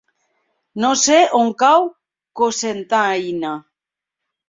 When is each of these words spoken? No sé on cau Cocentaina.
No 0.85 0.91
sé 1.01 1.19
on 1.41 1.53
cau 1.65 1.87
Cocentaina. 2.43 3.57